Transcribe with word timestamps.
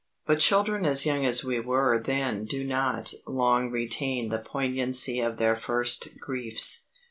But 0.25 0.39
children 0.39 0.83
as 0.83 1.05
young 1.05 1.25
as 1.27 1.43
we 1.43 1.59
were 1.59 1.99
then 1.99 2.45
do 2.45 2.63
not 2.63 3.13
long 3.27 3.69
retain 3.69 4.29
the 4.29 4.39
poignancy 4.39 5.19
of 5.19 5.37
their 5.37 5.55
first 5.55 6.19
griefs. 6.19 6.87